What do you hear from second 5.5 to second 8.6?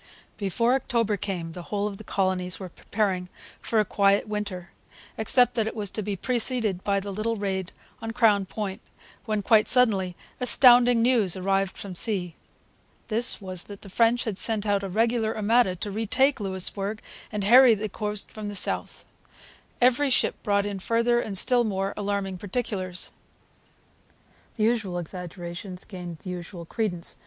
that it was to be preceded by the little raid on Crown